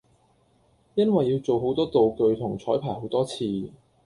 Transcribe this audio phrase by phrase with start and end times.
[0.95, 3.69] 因為要做好多道具同彩排好多次